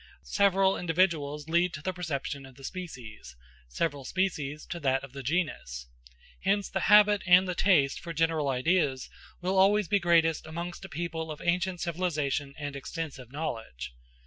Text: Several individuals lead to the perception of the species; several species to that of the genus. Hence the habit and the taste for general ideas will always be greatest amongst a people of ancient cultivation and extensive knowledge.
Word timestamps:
Several 0.23 0.77
individuals 0.77 1.47
lead 1.47 1.75
to 1.75 1.81
the 1.83 1.93
perception 1.93 2.43
of 2.47 2.55
the 2.55 2.63
species; 2.63 3.35
several 3.67 4.03
species 4.03 4.65
to 4.65 4.79
that 4.79 5.03
of 5.03 5.13
the 5.13 5.21
genus. 5.21 5.85
Hence 6.39 6.69
the 6.71 6.79
habit 6.89 7.21
and 7.27 7.47
the 7.47 7.53
taste 7.53 7.99
for 7.99 8.11
general 8.11 8.49
ideas 8.49 9.11
will 9.41 9.59
always 9.59 9.87
be 9.87 9.99
greatest 9.99 10.47
amongst 10.47 10.83
a 10.85 10.89
people 10.89 11.29
of 11.29 11.39
ancient 11.45 11.83
cultivation 11.83 12.55
and 12.57 12.75
extensive 12.75 13.31
knowledge. 13.31 13.93